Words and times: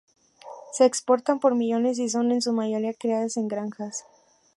Se 0.71 0.83
exportan 0.85 1.39
por 1.39 1.53
millones, 1.53 1.99
y 1.99 2.09
son 2.09 2.31
en 2.31 2.41
su 2.41 2.53
mayoría 2.53 2.95
criadas 2.95 3.37
en 3.37 3.47
granjas. 3.47 4.03